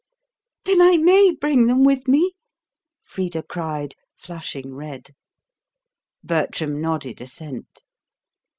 "Then 0.65 0.81
I 0.81 0.97
may 0.97 1.31
bring 1.35 1.67
them 1.67 1.83
with 1.83 2.07
me?" 2.07 2.31
Frida 3.03 3.43
cried, 3.43 3.93
flushing 4.17 4.73
red. 4.73 5.11
Bertram 6.23 6.81
nodded 6.81 7.21
assent. 7.21 7.83